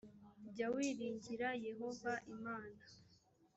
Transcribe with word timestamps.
jya 0.53 0.67
wiringira 0.75 1.49
yehova 1.65 2.11
imana 2.33 2.83